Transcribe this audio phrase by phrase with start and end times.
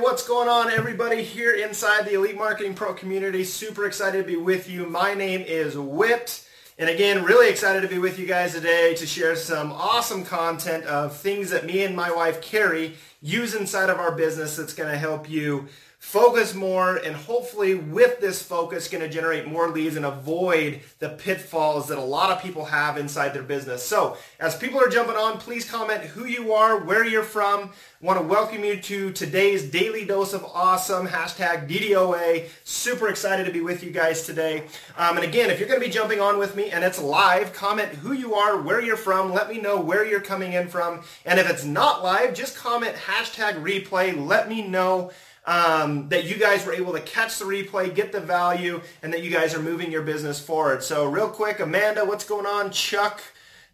[0.00, 3.44] What's going on, everybody here inside the Elite Marketing Pro community?
[3.44, 4.86] Super excited to be with you.
[4.86, 6.48] My name is Whipped.
[6.78, 10.84] And again, really excited to be with you guys today to share some awesome content
[10.86, 14.90] of things that me and my wife, Carrie, use inside of our business that's going
[14.90, 15.68] to help you
[16.04, 21.08] focus more and hopefully with this focus going to generate more leads and avoid the
[21.08, 23.82] pitfalls that a lot of people have inside their business.
[23.82, 27.70] So as people are jumping on, please comment who you are, where you're from.
[28.00, 32.48] I want to welcome you to today's Daily Dose of Awesome, hashtag DDOA.
[32.62, 34.66] Super excited to be with you guys today.
[34.96, 37.54] Um, and again, if you're going to be jumping on with me and it's live,
[37.54, 39.32] comment who you are, where you're from.
[39.32, 41.02] Let me know where you're coming in from.
[41.24, 44.14] And if it's not live, just comment hashtag replay.
[44.14, 45.10] Let me know
[45.46, 49.22] um, that you guys were able to catch the replay, get the value, and that
[49.22, 50.82] you guys are moving your business forward.
[50.82, 52.70] So real quick, Amanda, what's going on?
[52.70, 53.20] Chuck,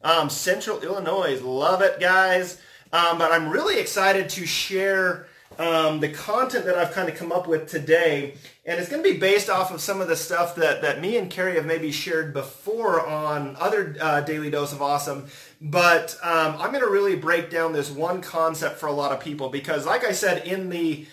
[0.03, 2.61] um, Central Illinois, love it, guys.
[2.93, 5.29] Um, but I'm really excited to share
[5.59, 8.35] um, the content that I've kind of come up with today.
[8.65, 11.17] And it's going to be based off of some of the stuff that, that me
[11.17, 15.27] and Carrie have maybe shared before on other uh, Daily Dose of Awesome.
[15.61, 19.21] But um, I'm going to really break down this one concept for a lot of
[19.21, 21.07] people because, like I said in the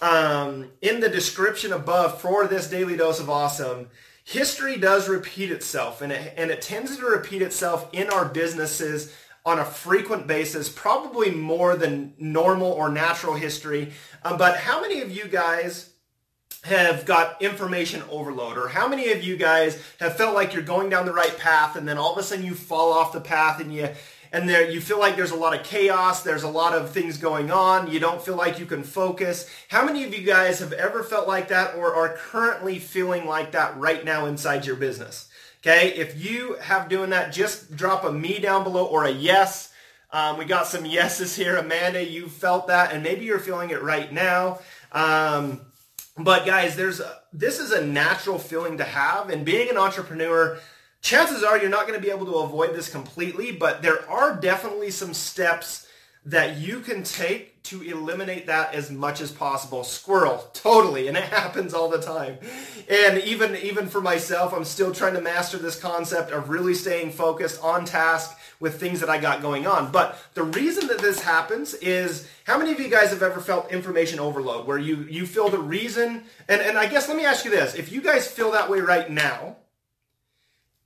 [0.00, 3.88] um, in the description above for this daily dose of awesome,
[4.24, 9.14] history does repeat itself, and it, and it tends to repeat itself in our businesses
[9.46, 13.92] on a frequent basis, probably more than normal or natural history.
[14.24, 15.90] Um, but how many of you guys
[16.64, 20.88] have got information overload or how many of you guys have felt like you're going
[20.88, 23.60] down the right path and then all of a sudden you fall off the path
[23.60, 23.86] and you
[24.34, 27.18] and there you feel like there's a lot of chaos, there's a lot of things
[27.18, 29.48] going on, you don't feel like you can focus.
[29.68, 33.52] How many of you guys have ever felt like that or are currently feeling like
[33.52, 35.28] that right now inside your business?
[35.62, 39.72] Okay, if you have doing that, just drop a me down below or a yes.
[40.10, 41.56] Um, we got some yeses here.
[41.56, 44.58] Amanda, you felt that, and maybe you're feeling it right now.
[44.90, 45.60] Um,
[46.18, 50.58] but guys, there's a, this is a natural feeling to have, and being an entrepreneur,
[51.04, 54.34] chances are you're not going to be able to avoid this completely, but there are
[54.34, 55.86] definitely some steps
[56.26, 59.84] that you can take to eliminate that as much as possible.
[59.84, 62.38] Squirrel, totally, and it happens all the time.
[62.88, 67.12] And even even for myself, I'm still trying to master this concept of really staying
[67.12, 69.92] focused on task with things that I got going on.
[69.92, 73.70] But the reason that this happens is how many of you guys have ever felt
[73.70, 77.44] information overload where you you feel the reason and and I guess let me ask
[77.44, 79.56] you this, if you guys feel that way right now,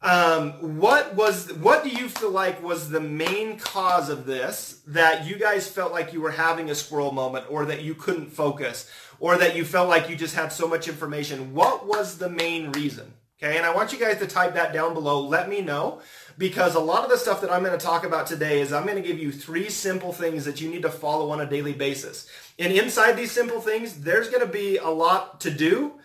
[0.00, 5.26] um, what was what do you feel like was the main cause of this that
[5.26, 8.88] you guys felt like you were having a squirrel moment or that you couldn't focus
[9.18, 11.52] or that you felt like you just had so much information?
[11.52, 13.12] What was the main reason?
[13.40, 15.20] Okay, and I want you guys to type that down below.
[15.20, 16.00] Let me know
[16.38, 18.84] because a lot of the stuff that I'm going to talk about today is I'm
[18.84, 21.72] going to give you three simple things that you need to follow on a daily
[21.72, 22.28] basis.
[22.58, 25.97] And inside these simple things, there's going to be a lot to do,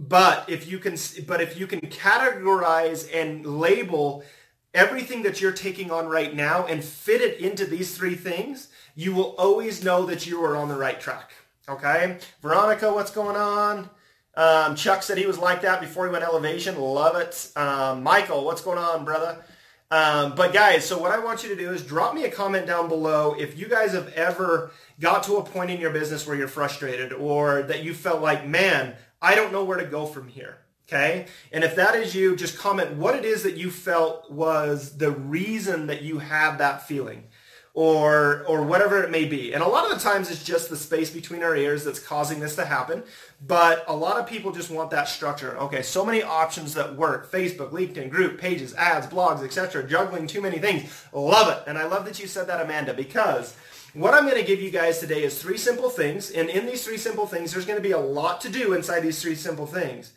[0.00, 0.96] but if you can,
[1.26, 4.24] but if you can categorize and label
[4.72, 9.12] everything that you're taking on right now and fit it into these three things, you
[9.12, 11.32] will always know that you are on the right track.
[11.68, 13.90] Okay, Veronica, what's going on?
[14.34, 16.80] Um, Chuck said he was like that before he went elevation.
[16.80, 17.52] Love it.
[17.54, 19.44] Um, Michael, what's going on, brother?
[19.90, 22.66] Um, but guys, so what I want you to do is drop me a comment
[22.66, 26.36] down below if you guys have ever got to a point in your business where
[26.36, 30.28] you're frustrated or that you felt like, man, I don't know where to go from
[30.28, 30.58] here.
[30.88, 31.26] Okay.
[31.52, 35.12] And if that is you, just comment what it is that you felt was the
[35.12, 37.28] reason that you have that feeling
[37.74, 39.52] or or whatever it may be.
[39.52, 42.40] And a lot of the times it's just the space between our ears that's causing
[42.40, 43.04] this to happen.
[43.46, 45.56] But a lot of people just want that structure.
[45.58, 47.30] Okay, so many options that work.
[47.30, 49.86] Facebook, LinkedIn, group, pages, ads, blogs, etc.
[49.86, 51.06] Juggling too many things.
[51.12, 51.62] Love it.
[51.68, 53.54] And I love that you said that, Amanda, because
[53.94, 56.30] what I'm going to give you guys today is three simple things.
[56.30, 59.00] And in these three simple things, there's going to be a lot to do inside
[59.00, 60.12] these three simple things.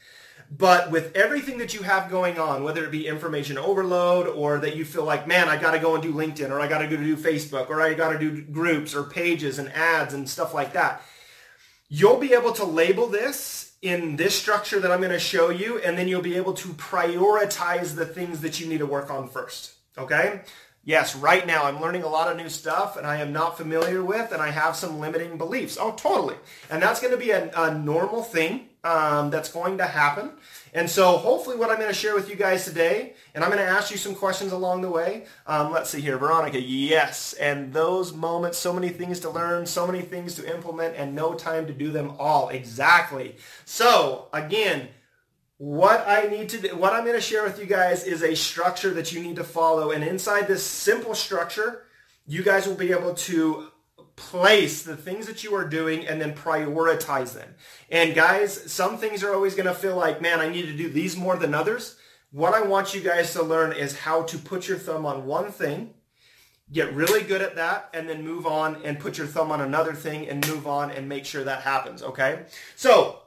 [0.56, 4.76] But with everything that you have going on, whether it be information overload or that
[4.76, 6.88] you feel like, man, I got to go and do LinkedIn or I got to
[6.88, 10.54] go do Facebook or I got to do groups or pages and ads and stuff
[10.54, 11.02] like that,
[11.90, 15.80] you'll be able to label this in this structure that I'm going to show you,
[15.80, 19.28] and then you'll be able to prioritize the things that you need to work on
[19.28, 19.74] first.
[19.98, 20.42] Okay?
[20.86, 24.04] Yes, right now I'm learning a lot of new stuff and I am not familiar
[24.04, 25.78] with and I have some limiting beliefs.
[25.80, 26.36] Oh, totally.
[26.70, 30.32] And that's going to be a, a normal thing um, that's going to happen.
[30.74, 33.64] And so hopefully what I'm going to share with you guys today, and I'm going
[33.64, 35.26] to ask you some questions along the way.
[35.48, 36.18] Um, let's see here.
[36.18, 37.32] Veronica, yes.
[37.34, 41.34] And those moments, so many things to learn, so many things to implement, and no
[41.34, 42.50] time to do them all.
[42.50, 43.38] Exactly.
[43.64, 44.90] So again,
[45.64, 48.36] what I need to do, what I'm going to share with you guys is a
[48.36, 49.92] structure that you need to follow.
[49.92, 51.86] And inside this simple structure,
[52.28, 53.70] you guys will be able to
[54.18, 57.56] place the things that you are doing and then prioritize them.
[57.90, 60.90] And guys, some things are always going to feel like, man, I need to do
[60.90, 61.96] these more than others.
[62.32, 65.50] What I want you guys to learn is how to put your thumb on one
[65.50, 65.94] thing,
[66.74, 69.94] get really good at that, and then move on and put your thumb on another
[69.94, 72.04] thing and move on and make sure that happens.
[72.04, 72.42] Okay.
[72.76, 73.23] So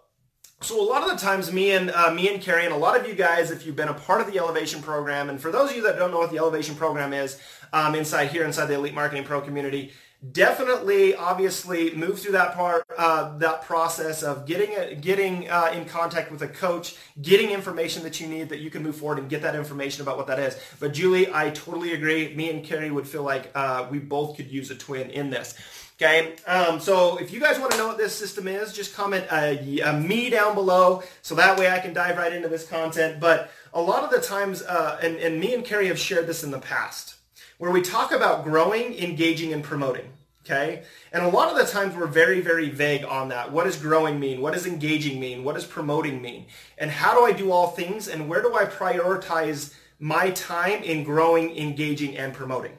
[0.61, 2.99] so a lot of the times, me and uh, me and Carrie, and a lot
[2.99, 5.71] of you guys, if you've been a part of the Elevation program, and for those
[5.71, 7.39] of you that don't know what the Elevation program is,
[7.73, 9.93] um, inside here, inside the Elite Marketing Pro community,
[10.33, 15.85] definitely, obviously, move through that part, uh, that process of getting a, getting uh, in
[15.85, 19.29] contact with a coach, getting information that you need that you can move forward and
[19.29, 20.59] get that information about what that is.
[20.81, 22.35] But Julie, I totally agree.
[22.35, 25.55] Me and Carrie would feel like uh, we both could use a twin in this.
[25.99, 29.25] Okay, um, so if you guys want to know what this system is, just comment
[29.33, 33.19] a, a, me down below so that way I can dive right into this content.
[33.19, 36.45] But a lot of the times, uh, and, and me and Carrie have shared this
[36.45, 37.15] in the past,
[37.57, 40.13] where we talk about growing, engaging, and promoting.
[40.45, 40.83] Okay,
[41.15, 43.51] and a lot of the times we're very, very vague on that.
[43.51, 44.43] What does growing mean?
[44.43, 45.45] What does engaging mean?
[45.45, 46.45] What does promoting mean?
[46.77, 48.07] And how do I do all things?
[48.07, 52.77] And where do I prioritize my time in growing, engaging, and promoting?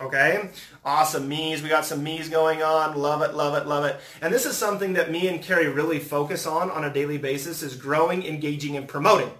[0.00, 0.48] Okay,
[0.82, 1.62] awesome me's.
[1.62, 2.96] We got some me's going on.
[2.96, 4.00] Love it, love it, love it.
[4.22, 7.62] And this is something that me and Carrie really focus on on a daily basis
[7.62, 9.30] is growing, engaging, and promoting.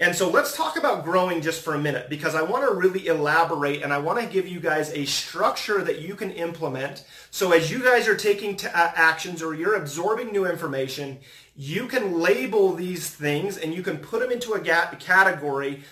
[0.00, 3.08] And so let's talk about growing just for a minute because I want to really
[3.08, 7.04] elaborate and I want to give you guys a structure that you can implement.
[7.30, 11.18] So as you guys are taking t- uh, actions or you're absorbing new information,
[11.54, 15.82] you can label these things and you can put them into a category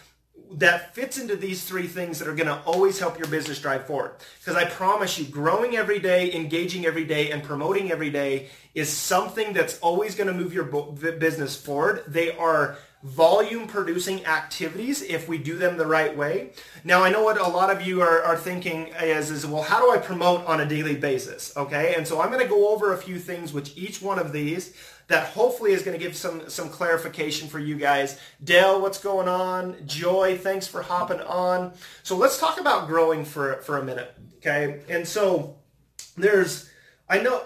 [0.53, 3.87] that fits into these three things that are going to always help your business drive
[3.87, 4.13] forward.
[4.39, 8.89] Because I promise you, growing every day, engaging every day, and promoting every day is
[8.89, 12.05] something that's always going to move your business forward.
[12.07, 16.51] They are volume producing activities if we do them the right way.
[16.83, 19.81] Now, I know what a lot of you are, are thinking is, is, well, how
[19.81, 21.57] do I promote on a daily basis?
[21.57, 24.33] Okay, and so I'm going to go over a few things which each one of
[24.33, 24.75] these
[25.09, 28.19] that hopefully is going to give some some clarification for you guys.
[28.43, 29.77] Dale, what's going on?
[29.87, 31.73] Joy, thanks for hopping on.
[32.03, 34.83] So let's talk about growing for for a minute, okay?
[34.89, 35.57] And so
[36.17, 36.71] there's
[37.09, 37.43] I know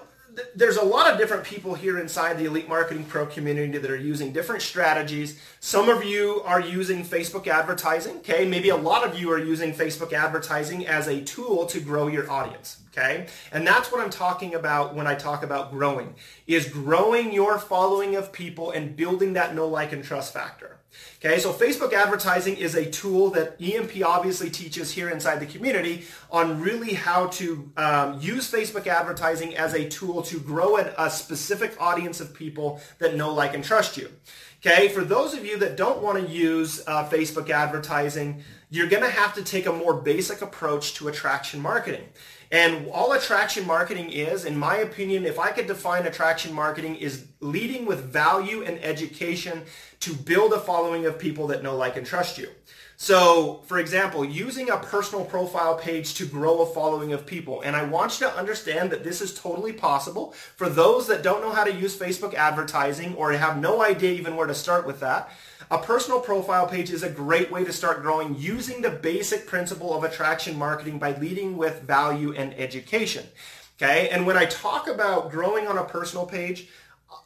[0.55, 3.97] there's a lot of different people here inside the Elite Marketing Pro community that are
[3.97, 5.41] using different strategies.
[5.61, 8.47] Some of you are using Facebook advertising, okay?
[8.47, 12.31] Maybe a lot of you are using Facebook advertising as a tool to grow your
[12.31, 13.27] audience, okay?
[13.53, 16.15] And that's what I'm talking about when I talk about growing,
[16.47, 20.80] is growing your following of people and building that know, like, and trust factor.
[21.23, 26.05] Okay, so Facebook advertising is a tool that EMP obviously teaches here inside the community
[26.31, 31.11] on really how to um, use Facebook advertising as a tool to grow a, a
[31.11, 34.11] specific audience of people that know, like, and trust you.
[34.65, 39.03] Okay, for those of you that don't want to use uh, Facebook advertising, you're going
[39.03, 42.07] to have to take a more basic approach to attraction marketing.
[42.53, 47.27] And all attraction marketing is, in my opinion, if I could define attraction marketing, is
[47.39, 49.63] leading with value and education
[50.01, 52.49] to build a following of people that know, like, and trust you.
[52.97, 57.63] So, for example, using a personal profile page to grow a following of people.
[57.63, 60.33] And I want you to understand that this is totally possible.
[60.57, 64.37] For those that don't know how to use Facebook advertising or have no idea even
[64.37, 65.31] where to start with that,
[65.71, 69.97] a personal profile page is a great way to start growing using the basic principle
[69.97, 73.27] of attraction marketing by leading with value and education.
[73.81, 76.69] Okay, and when I talk about growing on a personal page,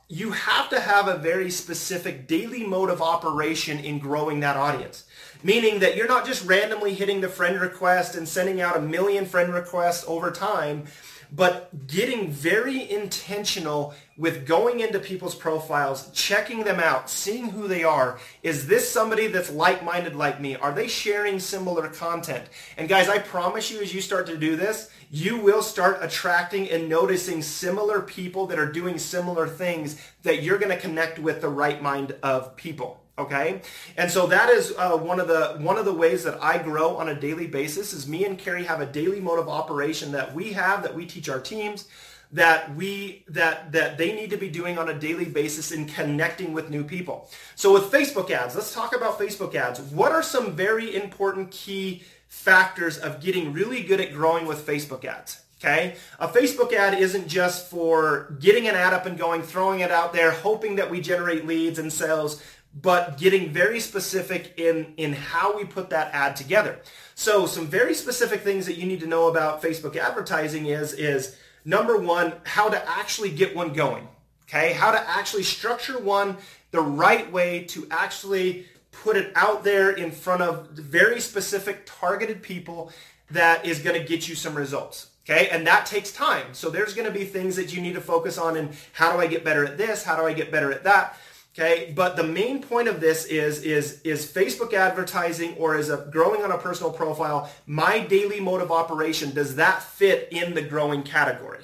[0.09, 5.05] you have to have a very specific daily mode of operation in growing that audience.
[5.43, 9.25] Meaning that you're not just randomly hitting the friend request and sending out a million
[9.25, 10.85] friend requests over time,
[11.33, 17.83] but getting very intentional with going into people's profiles, checking them out, seeing who they
[17.83, 18.19] are.
[18.43, 20.55] Is this somebody that's like-minded like me?
[20.57, 22.45] Are they sharing similar content?
[22.77, 26.71] And guys, I promise you as you start to do this, you will start attracting
[26.71, 31.41] and noticing similar people that are doing similar things that you're going to connect with
[31.41, 33.01] the right mind of people.
[33.17, 33.63] Okay,
[33.97, 36.97] and so that is uh, one of the one of the ways that I grow
[36.97, 37.93] on a daily basis.
[37.93, 41.07] Is me and Carrie have a daily mode of operation that we have that we
[41.07, 41.87] teach our teams
[42.35, 46.53] that we that that they need to be doing on a daily basis in connecting
[46.53, 47.31] with new people.
[47.55, 49.81] So with Facebook ads, let's talk about Facebook ads.
[49.81, 55.05] What are some very important key factors of getting really good at growing with Facebook
[55.05, 55.41] ads?
[55.61, 55.95] Okay?
[56.19, 60.13] A Facebook ad isn't just for getting an ad up and going, throwing it out
[60.13, 62.43] there, hoping that we generate leads and sales,
[62.75, 66.81] but getting very specific in, in how we put that ad together.
[67.15, 71.37] So some very specific things that you need to know about Facebook advertising is, is
[71.65, 74.09] number one, how to actually get one going.
[74.49, 74.73] Okay?
[74.73, 76.37] How to actually structure one
[76.71, 82.43] the right way to actually put it out there in front of very specific targeted
[82.43, 82.93] people
[83.31, 85.11] that is going to get you some results.
[85.25, 86.53] Okay, and that takes time.
[86.53, 89.19] So there's going to be things that you need to focus on and how do
[89.19, 90.05] I get better at this?
[90.05, 91.19] How do I get better at that?
[91.57, 96.09] Okay, but the main point of this is is is Facebook advertising or is a
[96.11, 100.63] growing on a personal profile, my daily mode of operation, does that fit in the
[100.63, 101.61] growing category?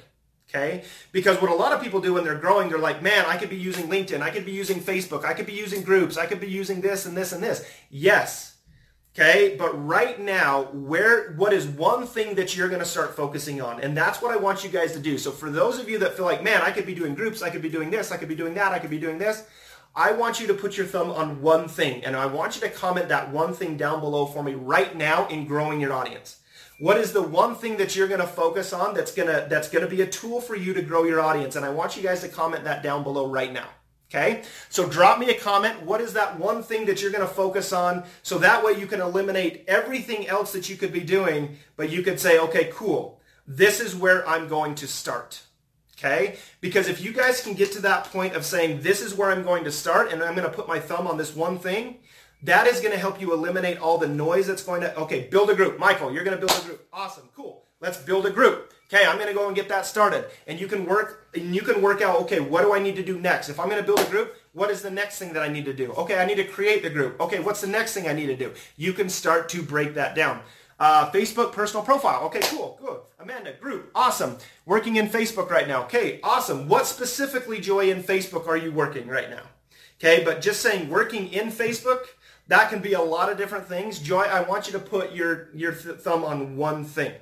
[0.49, 0.85] Okay?
[1.11, 3.49] Because what a lot of people do when they're growing, they're like, man, I could
[3.49, 6.39] be using LinkedIn, I could be using Facebook, I could be using groups, I could
[6.39, 7.65] be using this and this and this.
[7.89, 8.51] Yes,
[9.13, 13.61] Okay, but right now, where what is one thing that you're going to start focusing
[13.61, 13.81] on?
[13.81, 15.17] And that's what I want you guys to do.
[15.17, 17.49] So for those of you that feel like, man, I could be doing groups, I
[17.49, 19.45] could be doing this, I could be doing that, I could be doing this,
[19.95, 22.69] I want you to put your thumb on one thing, and I want you to
[22.69, 26.37] comment that one thing down below for me right now in growing your audience.
[26.79, 29.69] What is the one thing that you're going to focus on that's going to that's
[29.69, 31.57] going to be a tool for you to grow your audience?
[31.57, 33.67] And I want you guys to comment that down below right now.
[34.09, 35.83] Okay, so drop me a comment.
[35.83, 38.03] What is that one thing that you're going to focus on?
[38.23, 42.01] So that way you can eliminate everything else that you could be doing, but you
[42.01, 43.21] could say, okay, cool.
[43.47, 45.43] This is where I'm going to start.
[46.03, 46.37] Okay?
[46.61, 49.43] Because if you guys can get to that point of saying, this is where I'm
[49.43, 51.99] going to start and I'm going to put my thumb on this one thing,
[52.43, 55.51] that is going to help you eliminate all the noise that's going to, okay, build
[55.51, 55.77] a group.
[55.77, 56.87] Michael, you're going to build a group.
[56.91, 57.65] Awesome, cool.
[57.81, 58.73] Let's build a group.
[58.93, 60.25] Okay, I'm going to go and get that started.
[60.47, 63.03] And you can work and you can work out, okay, what do I need to
[63.03, 63.47] do next?
[63.47, 65.63] If I'm going to build a group, what is the next thing that I need
[65.65, 65.93] to do?
[65.93, 67.19] Okay, I need to create the group.
[67.21, 68.51] Okay, what's the next thing I need to do?
[68.75, 70.41] You can start to break that down.
[70.81, 72.23] Uh, Facebook personal profile.
[72.23, 73.01] Okay, cool, good.
[73.19, 74.35] Amanda, group, awesome.
[74.65, 75.83] Working in Facebook right now.
[75.83, 76.67] Okay, awesome.
[76.67, 79.43] What specifically, Joy, in Facebook are you working right now?
[79.99, 82.05] Okay, but just saying working in Facebook,
[82.47, 83.99] that can be a lot of different things.
[83.99, 87.13] Joy, I want you to put your, your th- thumb on one thing.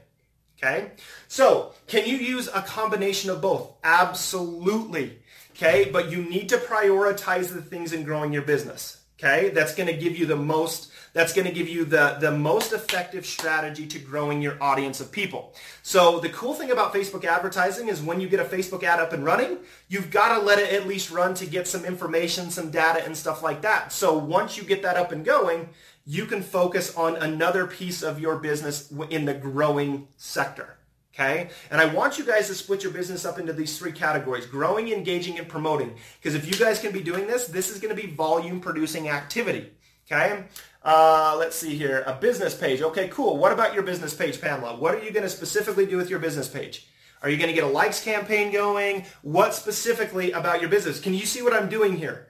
[0.57, 0.93] Okay?
[1.27, 3.73] So, can you use a combination of both?
[3.83, 5.19] Absolutely.
[5.51, 5.89] Okay?
[5.91, 9.01] But you need to prioritize the things in growing your business.
[9.19, 9.49] Okay?
[9.49, 12.73] That's going to give you the most that's going to give you the, the most
[12.73, 15.53] effective strategy to growing your audience of people.
[15.81, 19.13] So the cool thing about Facebook advertising is when you get a Facebook ad up
[19.13, 22.71] and running, you've got to let it at least run to get some information, some
[22.71, 23.91] data and stuff like that.
[23.91, 25.69] So once you get that up and going,
[26.05, 30.75] you can focus on another piece of your business in the growing sector.
[31.13, 31.49] Okay?
[31.69, 34.89] And I want you guys to split your business up into these three categories, growing,
[34.89, 35.95] engaging, and promoting.
[36.19, 39.09] Because if you guys can be doing this, this is going to be volume producing
[39.09, 39.71] activity.
[40.09, 40.45] Okay?
[40.89, 42.03] Uh, let's see here.
[42.07, 42.81] A business page.
[42.81, 43.37] Okay, cool.
[43.37, 44.75] What about your business page, Pamela?
[44.75, 46.87] What are you going to specifically do with your business page?
[47.21, 49.05] Are you going to get a likes campaign going?
[49.21, 50.99] What specifically about your business?
[50.99, 52.25] Can you see what I'm doing here?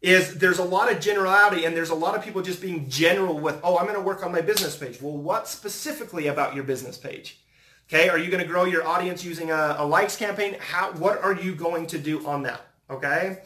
[0.00, 3.38] is there's a lot of generality and there's a lot of people just being general
[3.38, 5.00] with, oh, I'm going to work on my business page.
[5.00, 7.40] Well, what specifically about your business page?
[7.88, 10.56] Okay, are you going to grow your audience using a, a likes campaign?
[10.60, 12.60] How, what are you going to do on that?
[12.90, 13.38] Okay,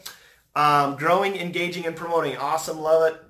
[0.53, 2.35] um, growing, engaging, and promoting.
[2.35, 3.21] Awesome, love it.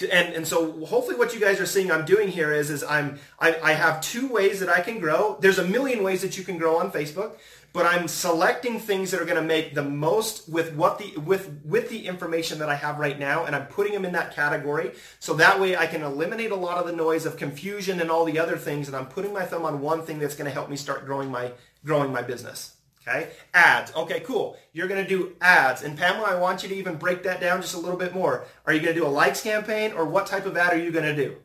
[0.00, 3.18] And, and so hopefully what you guys are seeing I'm doing here is, is I'm,
[3.38, 5.36] I, I have two ways that I can grow.
[5.40, 7.36] There's a million ways that you can grow on Facebook
[7.72, 11.60] but I'm selecting things that are going to make the most with what the with
[11.64, 14.92] with the information that I have right now and I'm putting them in that category
[15.18, 18.24] so that way I can eliminate a lot of the noise of confusion and all
[18.24, 20.68] the other things and I'm putting my thumb on one thing that's going to help
[20.68, 21.52] me start growing my
[21.84, 22.76] growing my business.
[23.06, 23.30] Okay?
[23.52, 23.94] Ads.
[23.94, 24.56] Okay, cool.
[24.72, 25.82] You're going to do ads.
[25.82, 28.44] And Pamela, I want you to even break that down just a little bit more.
[28.64, 30.92] Are you going to do a likes campaign or what type of ad are you
[30.92, 31.36] going to do?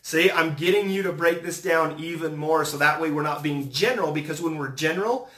[0.00, 3.42] See, I'm getting you to break this down even more so that way we're not
[3.42, 5.28] being general because when we're general,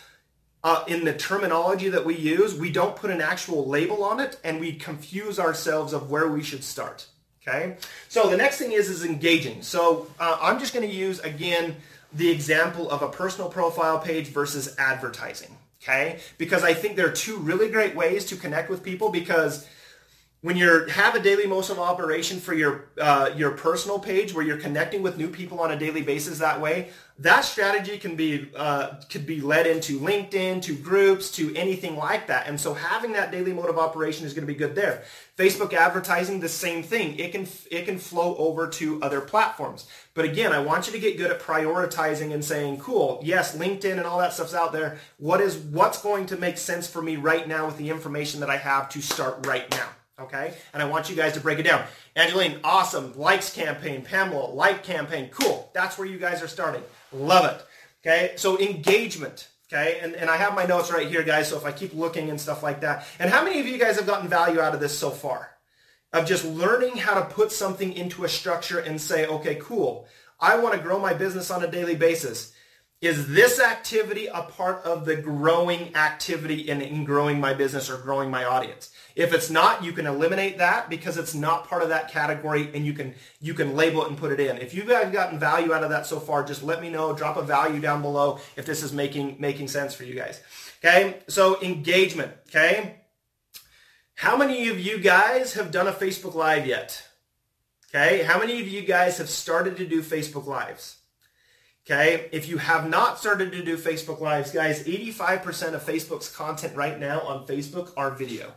[0.62, 4.38] uh, in the terminology that we use, we don't put an actual label on it
[4.42, 7.06] and we confuse ourselves of where we should start.
[7.46, 7.76] Okay.
[8.08, 9.60] So the next thing is, is engaging.
[9.60, 11.76] So uh, I'm just going to use, again,
[12.14, 15.54] the example of a personal profile page versus advertising.
[15.84, 16.18] Okay.
[16.38, 19.68] Because I think there are two really great ways to connect with people because
[20.44, 24.44] when you have a daily motion of operation for your uh, your personal page where
[24.44, 28.50] you're connecting with new people on a daily basis that way that strategy can be
[28.54, 32.46] uh, could be led into linkedin to groups to anything like that.
[32.46, 35.04] And so having that daily mode of operation is going to be good there.
[35.38, 37.18] Facebook advertising the same thing.
[37.18, 39.86] It can it can flow over to other platforms.
[40.12, 43.96] But again i want you to get good at prioritizing and saying cool yes linkedin
[43.96, 44.98] and all that stuff's out there.
[45.16, 48.50] What is what's going to make sense for me right now with the information that
[48.50, 49.88] i have to start right now
[50.20, 50.54] Okay?
[50.72, 51.84] And I want you guys to break it down.
[52.14, 53.18] Angeline, awesome.
[53.18, 54.02] Likes campaign.
[54.02, 55.28] Pamela, like campaign.
[55.30, 55.70] Cool.
[55.74, 56.82] That's where you guys are starting.
[57.12, 57.66] Love it.
[58.06, 58.34] Okay?
[58.36, 59.48] So engagement.
[59.72, 59.98] Okay?
[60.00, 62.40] And, and I have my notes right here, guys, so if I keep looking and
[62.40, 63.06] stuff like that.
[63.18, 65.50] And how many of you guys have gotten value out of this so far?
[66.12, 70.06] Of just learning how to put something into a structure and say, okay, cool.
[70.38, 72.53] I want to grow my business on a daily basis.
[73.00, 77.98] Is this activity a part of the growing activity in, in growing my business or
[77.98, 78.90] growing my audience?
[79.14, 82.86] If it's not, you can eliminate that because it's not part of that category and
[82.86, 84.56] you can you can label it and put it in.
[84.56, 87.14] If you've gotten value out of that so far, just let me know.
[87.14, 90.40] Drop a value down below if this is making making sense for you guys.
[90.84, 91.18] Okay?
[91.28, 93.00] So engagement, okay?
[94.14, 97.06] How many of you guys have done a Facebook Live yet?
[97.90, 98.22] Okay?
[98.22, 100.96] How many of you guys have started to do Facebook Lives?
[101.86, 106.74] Okay, if you have not started to do Facebook Lives, guys, 85% of Facebook's content
[106.74, 108.54] right now on Facebook are video.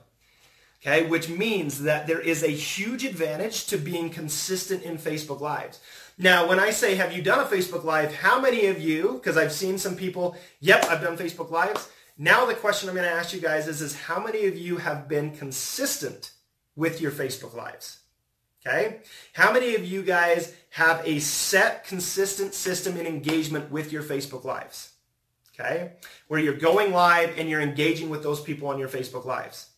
[0.81, 5.81] Okay, which means that there is a huge advantage to being consistent in Facebook Lives.
[6.17, 9.36] Now, when I say, have you done a Facebook Live, how many of you, because
[9.36, 11.89] I've seen some people, yep, I've done Facebook Lives.
[12.17, 14.77] Now the question I'm going to ask you guys is, is how many of you
[14.77, 16.31] have been consistent
[16.75, 17.96] with your Facebook Lives?
[18.67, 19.00] Okay?
[19.33, 24.43] How many of you guys have a set, consistent system in engagement with your Facebook
[24.43, 24.91] Lives?
[25.53, 25.93] Okay?
[26.27, 29.69] Where you're going live and you're engaging with those people on your Facebook Lives.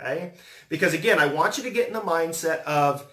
[0.00, 0.32] Okay?
[0.68, 3.06] Because again, I want you to get in the mindset of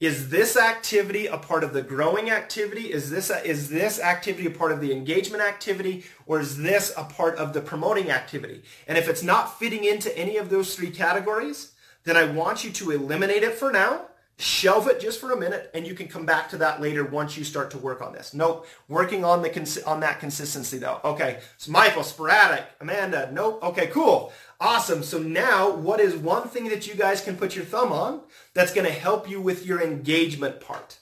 [0.00, 2.92] is this activity a part of the growing activity?
[2.92, 6.92] Is this a, is this activity a part of the engagement activity or is this
[6.96, 8.62] a part of the promoting activity?
[8.88, 12.72] And if it's not fitting into any of those three categories, then I want you
[12.72, 14.06] to eliminate it for now
[14.42, 17.36] Shelve it just for a minute, and you can come back to that later once
[17.36, 18.34] you start to work on this.
[18.34, 21.00] Nope, working on the cons- on that consistency though.
[21.04, 22.64] Okay, so Michael, sporadic.
[22.80, 23.62] Amanda, nope.
[23.62, 25.04] Okay, cool, awesome.
[25.04, 28.22] So now, what is one thing that you guys can put your thumb on
[28.52, 30.98] that's going to help you with your engagement part?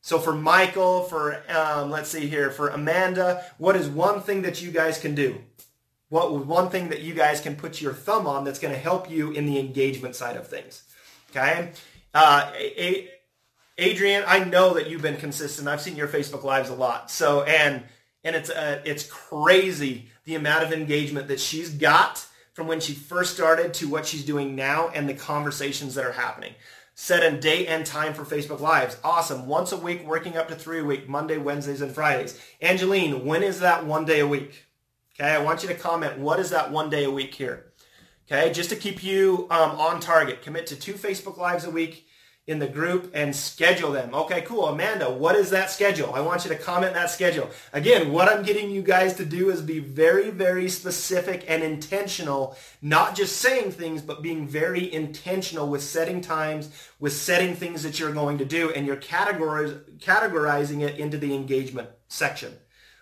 [0.00, 4.60] So for Michael, for um, let's see here, for Amanda, what is one thing that
[4.60, 5.38] you guys can do?
[6.08, 9.08] What one thing that you guys can put your thumb on that's going to help
[9.08, 10.82] you in the engagement side of things?
[11.30, 11.70] Okay.
[12.14, 13.08] Uh, a-
[13.78, 15.66] Adrian, I know that you've been consistent.
[15.66, 17.10] I've seen your Facebook lives a lot.
[17.10, 17.82] So and
[18.24, 22.92] and it's uh, it's crazy the amount of engagement that she's got from when she
[22.92, 26.52] first started to what she's doing now and the conversations that are happening.
[26.94, 28.98] Set a date and time for Facebook Lives.
[29.02, 29.46] Awesome.
[29.46, 32.38] Once a week, working up to three a week, Monday, Wednesdays, and Fridays.
[32.60, 34.66] Angeline, when is that one day a week?
[35.18, 37.71] Okay, I want you to comment, what is that one day a week here?
[38.30, 42.06] Okay, just to keep you um, on target, commit to two Facebook Lives a week
[42.46, 44.12] in the group and schedule them.
[44.12, 44.66] Okay, cool.
[44.66, 46.12] Amanda, what is that schedule?
[46.12, 47.48] I want you to comment that schedule.
[47.72, 52.56] Again, what I'm getting you guys to do is be very, very specific and intentional,
[52.80, 58.00] not just saying things, but being very intentional with setting times, with setting things that
[58.00, 62.52] you're going to do, and you're categorizing it into the engagement section.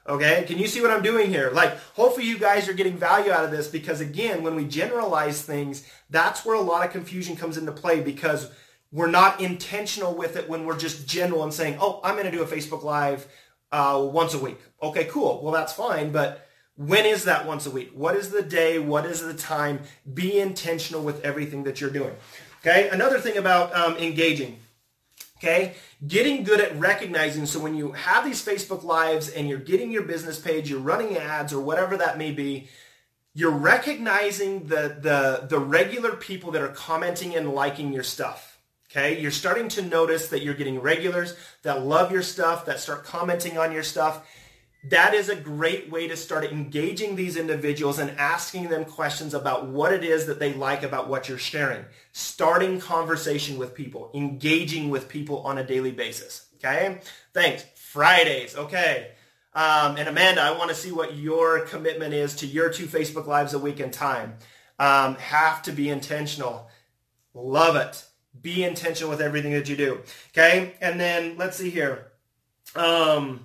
[0.09, 1.51] Okay, can you see what I'm doing here?
[1.53, 5.43] Like, hopefully you guys are getting value out of this because again, when we generalize
[5.43, 8.51] things, that's where a lot of confusion comes into play because
[8.91, 12.33] we're not intentional with it when we're just general and saying, oh, I'm going to
[12.33, 13.27] do a Facebook Live
[13.73, 14.59] uh, once a week.
[14.83, 15.43] Okay, cool.
[15.43, 17.91] Well, that's fine, but when is that once a week?
[17.95, 18.79] What is the day?
[18.79, 19.81] What is the time?
[20.13, 22.15] Be intentional with everything that you're doing.
[22.61, 24.59] Okay, another thing about um, engaging.
[25.43, 25.75] Okay,
[26.07, 27.47] getting good at recognizing.
[27.47, 31.17] So when you have these Facebook Lives and you're getting your business page, you're running
[31.17, 32.69] ads or whatever that may be,
[33.33, 38.59] you're recognizing the, the, the regular people that are commenting and liking your stuff.
[38.91, 43.05] Okay, you're starting to notice that you're getting regulars that love your stuff, that start
[43.05, 44.27] commenting on your stuff
[44.85, 49.67] that is a great way to start engaging these individuals and asking them questions about
[49.67, 51.85] what it is that they like about what you're sharing.
[52.13, 56.47] Starting conversation with people, engaging with people on a daily basis.
[56.57, 57.01] Okay?
[57.35, 57.65] Thanks.
[57.75, 58.57] Fridays.
[58.57, 59.13] Okay.
[59.53, 63.27] Um, and Amanda, I want to see what your commitment is to your two Facebook
[63.27, 64.37] Lives a week in time.
[64.79, 66.69] Um, have to be intentional.
[67.35, 68.03] Love it.
[68.41, 70.01] Be intentional with everything that you do.
[70.31, 70.75] Okay?
[70.81, 72.13] And then let's see here.
[72.75, 73.45] Um,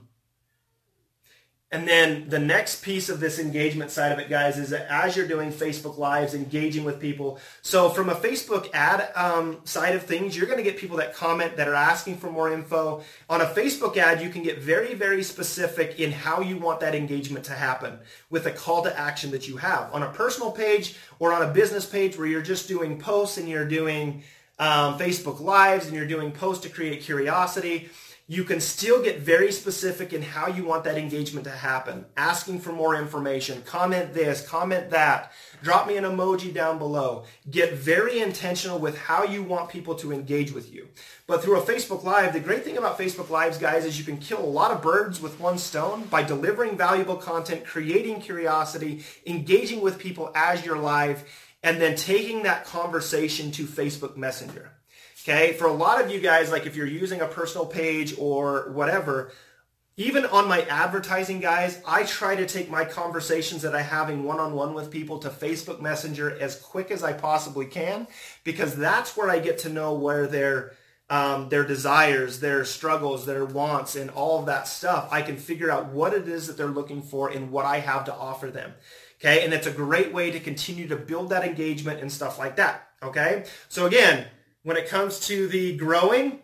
[1.72, 5.18] and then the next piece of this engagement side of it, guys, is that as
[5.18, 7.40] you're doing Facebook Lives, engaging with people.
[7.64, 11.16] So from a Facebook ad um, side of things, you're going to get people that
[11.16, 13.04] comment that are asking for more info.
[13.30, 16.94] On a Facebook ad, you can get very, very specific in how you want that
[16.94, 17.98] engagement to happen
[18.30, 19.92] with a call to action that you have.
[19.92, 23.50] On a personal page or on a business page where you're just doing posts and
[23.50, 24.24] you're doing
[24.60, 27.90] um, Facebook Lives and you're doing posts to create curiosity,
[28.28, 32.06] you can still get very specific in how you want that engagement to happen.
[32.18, 37.26] Asking for more information, comment this, comment that, drop me an emoji down below.
[37.52, 40.88] Get very intentional with how you want people to engage with you.
[41.28, 44.18] But through a Facebook Live, the great thing about Facebook Lives, guys, is you can
[44.18, 49.82] kill a lot of birds with one stone by delivering valuable content, creating curiosity, engaging
[49.82, 51.24] with people as you're live,
[51.62, 54.72] and then taking that conversation to Facebook Messenger.
[55.28, 58.70] Okay, for a lot of you guys, like if you're using a personal page or
[58.74, 59.32] whatever,
[59.98, 64.76] even on my advertising guys, I try to take my conversations that I having one-on-one
[64.76, 68.06] with people to Facebook Messenger as quick as I possibly can
[68.44, 70.74] because that's where I get to know where their
[71.10, 75.08] um, their desires, their struggles, their wants, and all of that stuff.
[75.12, 78.06] I can figure out what it is that they're looking for and what I have
[78.06, 78.74] to offer them.
[79.20, 82.58] Okay, and it's a great way to continue to build that engagement and stuff like
[82.58, 82.90] that.
[83.02, 84.28] Okay, so again,
[84.66, 86.40] when it comes to the growing,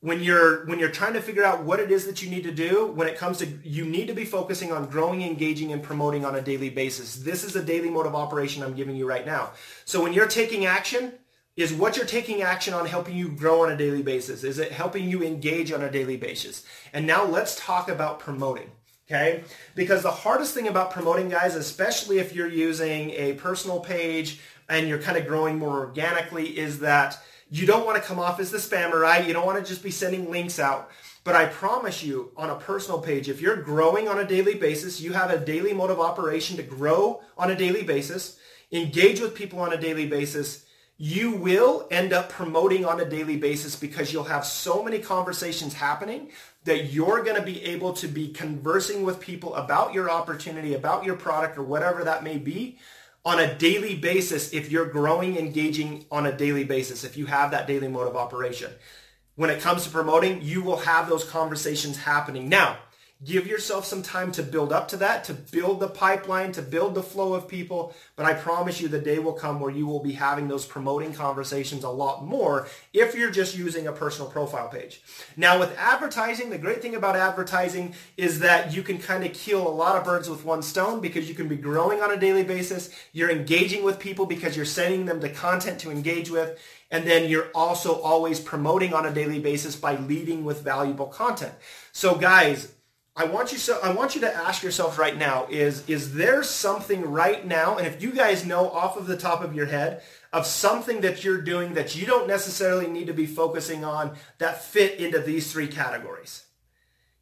[0.00, 2.50] when you're when you're trying to figure out what it is that you need to
[2.50, 6.24] do when it comes to you need to be focusing on growing engaging and promoting
[6.24, 7.14] on a daily basis.
[7.14, 9.52] This is a daily mode of operation i'm giving you right now.
[9.84, 11.12] So when you're taking action
[11.56, 14.42] is what you're taking action on helping you grow on a daily basis?
[14.42, 16.66] Is it helping you engage on a daily basis?
[16.92, 18.70] And now let's talk about promoting
[19.08, 19.44] okay?
[19.76, 24.88] Because the hardest thing about promoting guys especially if you're using a personal page and
[24.88, 27.16] you're kind of growing more organically is that
[27.50, 29.26] you don't want to come off as the spammer, right?
[29.26, 30.90] You don't want to just be sending links out.
[31.24, 35.00] But I promise you, on a personal page, if you're growing on a daily basis,
[35.00, 38.38] you have a daily mode of operation to grow on a daily basis,
[38.70, 43.36] engage with people on a daily basis, you will end up promoting on a daily
[43.36, 46.30] basis because you'll have so many conversations happening
[46.64, 51.04] that you're going to be able to be conversing with people about your opportunity, about
[51.04, 52.78] your product, or whatever that may be
[53.24, 57.50] on a daily basis if you're growing, engaging on a daily basis, if you have
[57.50, 58.70] that daily mode of operation.
[59.36, 62.48] When it comes to promoting, you will have those conversations happening.
[62.48, 62.78] Now,
[63.24, 66.94] Give yourself some time to build up to that, to build the pipeline, to build
[66.94, 67.94] the flow of people.
[68.16, 71.14] But I promise you the day will come where you will be having those promoting
[71.14, 75.00] conversations a lot more if you're just using a personal profile page.
[75.36, 79.66] Now with advertising, the great thing about advertising is that you can kind of kill
[79.66, 82.44] a lot of birds with one stone because you can be growing on a daily
[82.44, 82.90] basis.
[83.12, 86.58] You're engaging with people because you're sending them the content to engage with.
[86.90, 91.54] And then you're also always promoting on a daily basis by leading with valuable content.
[91.92, 92.72] So guys,
[93.16, 96.42] I want you so I want you to ask yourself right now is is there
[96.42, 100.02] something right now and if you guys know off of the top of your head
[100.32, 104.64] of something that you're doing that you don't necessarily need to be focusing on that
[104.64, 106.44] fit into these three categories.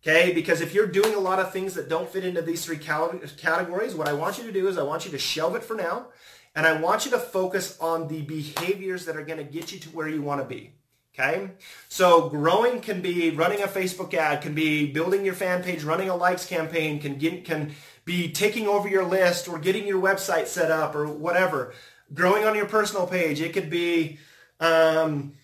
[0.02, 0.32] Okay?
[0.32, 3.94] Because if you're doing a lot of things that don't fit into these three categories,
[3.94, 6.06] what I want you to do is I want you to shelve it for now
[6.56, 9.78] and I want you to focus on the behaviors that are going to get you
[9.80, 10.72] to where you want to be.
[11.14, 11.50] Okay?
[11.88, 16.08] So growing can be running a Facebook ad, can be building your fan page, running
[16.08, 17.72] a likes campaign, can get, can
[18.04, 21.74] be taking over your list or getting your website set up or whatever.
[22.14, 24.18] Growing on your personal page, it could be
[24.60, 25.34] um,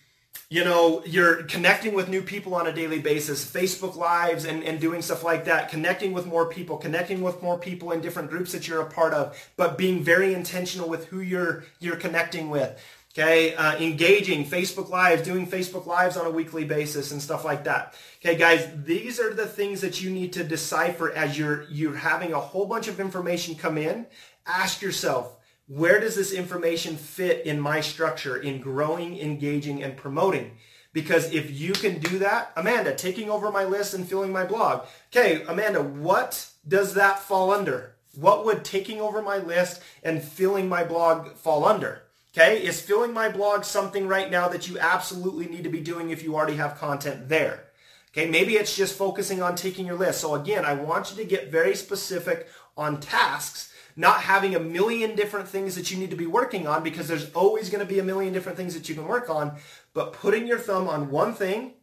[0.51, 4.79] you know, you're connecting with new people on a daily basis, Facebook Lives and, and
[4.79, 8.51] doing stuff like that, connecting with more people, connecting with more people in different groups
[8.53, 12.83] that you're a part of, but being very intentional with who you're you're connecting with.
[13.11, 17.63] Okay, uh, engaging Facebook Lives, doing Facebook Lives on a weekly basis and stuff like
[17.63, 17.95] that.
[18.23, 22.33] Okay, guys, these are the things that you need to decipher as you're you're having
[22.33, 24.05] a whole bunch of information come in.
[24.45, 30.51] Ask yourself, where does this information fit in my structure in growing, engaging, and promoting?
[30.93, 34.85] Because if you can do that, Amanda, taking over my list and filling my blog.
[35.11, 37.95] Okay, Amanda, what does that fall under?
[38.15, 42.03] What would taking over my list and filling my blog fall under?
[42.31, 46.11] Okay, is filling my blog something right now that you absolutely need to be doing
[46.11, 47.69] if you already have content there?
[48.11, 50.21] Okay, maybe it's just focusing on taking your list.
[50.21, 55.15] So again, I want you to get very specific on tasks, not having a million
[55.15, 57.99] different things that you need to be working on because there's always going to be
[57.99, 59.57] a million different things that you can work on,
[59.93, 61.73] but putting your thumb on one thing,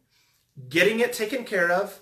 [0.69, 1.99] getting it taken care of,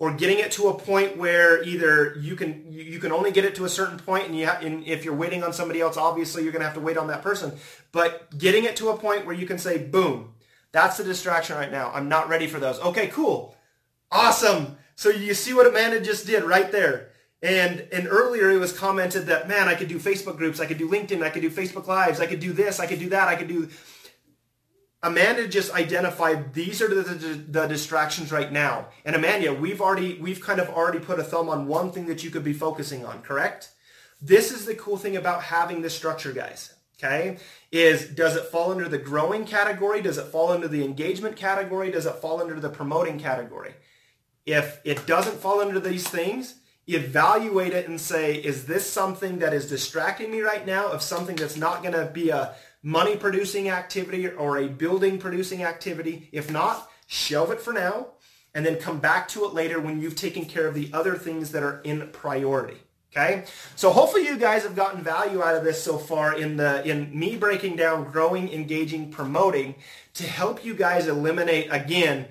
[0.00, 3.54] or getting it to a point where either you can you can only get it
[3.56, 6.52] to a certain point and you and if you're waiting on somebody else obviously you're
[6.52, 7.52] going to have to wait on that person.
[7.92, 10.34] But getting it to a point where you can say boom
[10.70, 11.90] that's the distraction right now.
[11.92, 12.78] I'm not ready for those.
[12.80, 13.56] Okay cool.
[14.10, 14.76] Awesome.
[14.96, 17.10] So you see what amanda just did right there.
[17.42, 20.60] And and earlier it was commented that man i could do facebook groups.
[20.60, 21.22] I could do linkedin.
[21.22, 22.20] I could do facebook lives.
[22.20, 22.78] I could do this.
[22.78, 23.26] I could do that.
[23.26, 23.68] I could do
[25.02, 28.88] Amanda just identified these are the, the, the, distractions right now.
[29.04, 32.24] And Amanda, we've already we've kind of already put a thumb on one thing that
[32.24, 33.70] you could be focusing on, correct?
[34.20, 36.74] This is the cool thing about having this structure, guys.
[36.98, 37.38] Okay?
[37.70, 40.02] Is does it fall under the growing category?
[40.02, 41.92] Does it fall under the engagement category?
[41.92, 43.74] Does it fall under the promoting category?
[44.46, 46.56] If it doesn't fall under these things,
[46.88, 51.36] evaluate it and say, is this something that is distracting me right now of something
[51.36, 56.28] that's not going to be a money producing activity or a building producing activity.
[56.32, 58.08] If not, shelve it for now
[58.54, 61.52] and then come back to it later when you've taken care of the other things
[61.52, 62.78] that are in priority.
[63.12, 63.44] Okay?
[63.74, 67.18] So hopefully you guys have gotten value out of this so far in the in
[67.18, 69.76] me breaking down growing, engaging, promoting
[70.14, 72.26] to help you guys eliminate again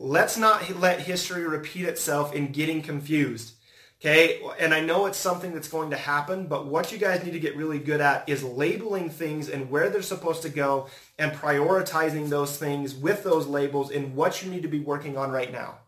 [0.00, 3.54] let's not let history repeat itself in getting confused.
[4.00, 7.32] Okay, and I know it's something that's going to happen, but what you guys need
[7.32, 11.32] to get really good at is labeling things and where they're supposed to go and
[11.32, 15.52] prioritizing those things with those labels and what you need to be working on right
[15.52, 15.80] now.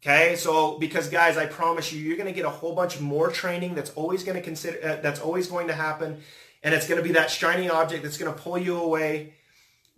[0.00, 3.30] Okay, so because guys, I promise you, you're going to get a whole bunch more
[3.30, 6.22] training that's always going to consider uh, that's always going to happen,
[6.62, 9.34] and it's going to be that shiny object that's going to pull you away.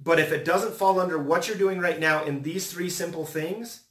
[0.02, 3.24] But if it doesn't fall under what you're doing right now in these three simple
[3.24, 3.83] things,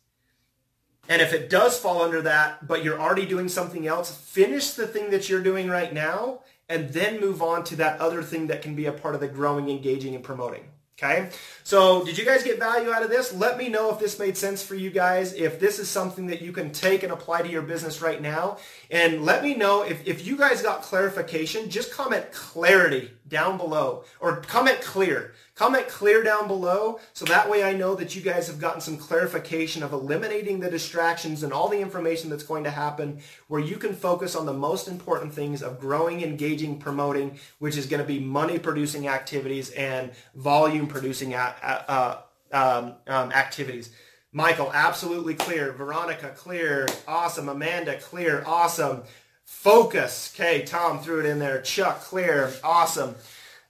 [1.09, 4.87] and if it does fall under that, but you're already doing something else, finish the
[4.87, 6.39] thing that you're doing right now
[6.69, 9.27] and then move on to that other thing that can be a part of the
[9.27, 10.63] growing, engaging, and promoting.
[11.01, 11.29] Okay,
[11.63, 13.33] so did you guys get value out of this?
[13.33, 16.41] Let me know if this made sense for you guys, if this is something that
[16.41, 18.57] you can take and apply to your business right now.
[18.91, 24.03] And let me know if, if you guys got clarification, just comment clarity down below
[24.19, 25.33] or comment clear.
[25.55, 28.97] Comment clear down below so that way I know that you guys have gotten some
[28.97, 33.77] clarification of eliminating the distractions and all the information that's going to happen where you
[33.77, 38.07] can focus on the most important things of growing, engaging, promoting, which is going to
[38.07, 42.17] be money producing activities and volume producing uh,
[42.51, 43.91] um, um, activities.
[44.31, 45.71] Michael, absolutely clear.
[45.71, 46.87] Veronica, clear.
[47.07, 47.47] Awesome.
[47.47, 48.43] Amanda, clear.
[48.47, 49.03] Awesome.
[49.45, 50.33] Focus.
[50.33, 51.61] Okay, Tom threw it in there.
[51.61, 52.51] Chuck, clear.
[52.63, 53.13] Awesome.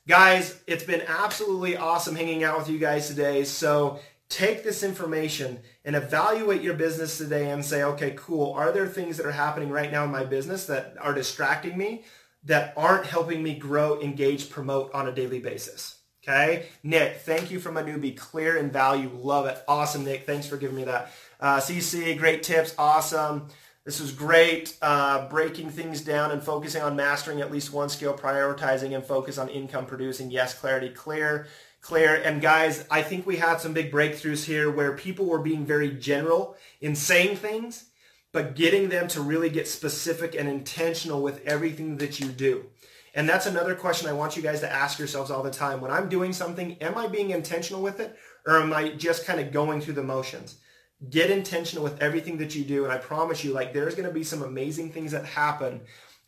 [0.06, 3.46] Guys, it's been absolutely awesome hanging out with you guys today.
[3.46, 8.52] So take this information and evaluate your business today and say, okay, cool.
[8.52, 12.04] Are there things that are happening right now in my business that are distracting me,
[12.44, 16.00] that aren't helping me grow, engage, promote on a daily basis?
[16.22, 16.68] Okay.
[16.84, 18.16] Nick, thank you from a newbie.
[18.16, 19.10] Clear and value.
[19.13, 19.58] Love it.
[19.70, 20.26] Awesome, Nick.
[20.26, 21.12] Thanks for giving me that.
[21.39, 22.76] Uh, CC, great tips.
[22.78, 23.48] Awesome.
[23.86, 28.13] This was great, uh, breaking things down and focusing on mastering at least one skill,
[28.13, 30.32] prioritizing and focus on income producing.
[30.32, 31.48] Yes, clarity, clear,
[31.82, 32.15] clear.
[32.15, 35.89] And guys, I think we had some big breakthroughs here where people were being very
[35.89, 37.89] general in saying things,
[38.32, 42.67] but getting them to really get specific and intentional with everything that you do.
[43.13, 45.82] And that's another question I want you guys to ask yourselves all the time.
[45.82, 48.17] When I'm doing something, am I being intentional with it
[48.48, 50.56] or am I just kind of going through the motions?
[51.10, 52.84] Get intentional with everything that you do.
[52.84, 55.82] And I promise you, like, there's going to be some amazing things that happen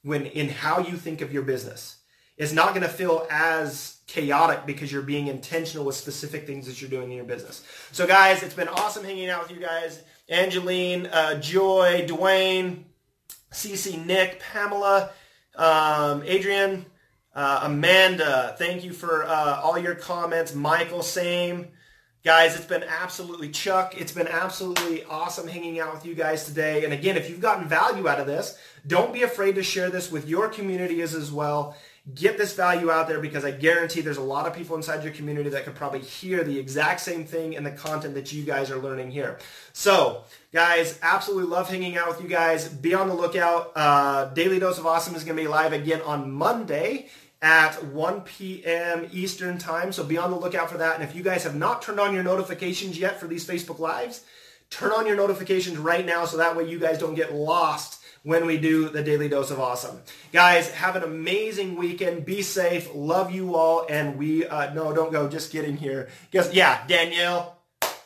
[0.03, 1.97] when in how you think of your business.
[2.37, 6.81] It's not going to feel as chaotic because you're being intentional with specific things that
[6.81, 7.63] you're doing in your business.
[7.91, 10.01] So, guys, it's been awesome hanging out with you guys.
[10.27, 12.83] Angeline, uh, Joy, Dwayne,
[13.51, 15.11] CC, Nick, Pamela,
[15.55, 16.85] um, Adrian,
[17.33, 20.55] uh, Amanda, thank you for uh, all your comments.
[20.55, 21.67] Michael, same.
[22.25, 23.93] Guys, it's been absolutely Chuck.
[23.95, 26.83] It's been absolutely awesome hanging out with you guys today.
[26.83, 28.57] And again, if you've gotten value out of this,
[28.87, 31.77] don't be afraid to share this with your communities as well.
[32.15, 35.13] Get this value out there because I guarantee there's a lot of people inside your
[35.13, 38.71] community that could probably hear the exact same thing in the content that you guys
[38.71, 39.37] are learning here.
[39.73, 42.67] So, guys, absolutely love hanging out with you guys.
[42.67, 43.71] Be on the lookout.
[43.75, 47.09] Uh, Daily Dose of Awesome is going to be live again on Monday
[47.41, 49.07] at 1 p.m.
[49.11, 49.91] Eastern Time.
[49.91, 50.95] So be on the lookout for that.
[50.95, 54.23] And if you guys have not turned on your notifications yet for these Facebook Lives,
[54.69, 58.47] turn on your notifications right now so that way you guys don't get lost when
[58.47, 60.01] we do the Daily Dose of Awesome.
[60.31, 62.25] Guys, have an amazing weekend.
[62.25, 62.89] Be safe.
[62.95, 63.85] Love you all.
[63.87, 65.29] And we, uh, no, don't go.
[65.29, 66.09] Just get in here.
[66.31, 67.57] Guess, yeah, Danielle,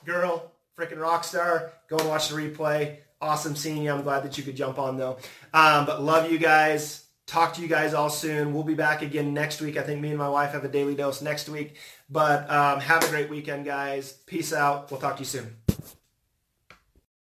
[0.05, 1.71] girl, freaking rock star.
[1.87, 2.97] Go and watch the replay.
[3.21, 3.91] Awesome seeing you.
[3.91, 5.17] I'm glad that you could jump on though.
[5.53, 8.53] Um, but love you guys talk to you guys all soon.
[8.53, 9.77] We'll be back again next week.
[9.77, 11.75] I think me and my wife have a daily dose next week.
[12.09, 14.13] But um, have a great weekend, guys.
[14.25, 14.89] Peace out.
[14.89, 15.68] We'll talk to you soon.